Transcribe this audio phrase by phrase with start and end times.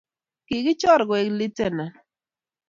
[0.47, 1.91] Kikichoor koek litenan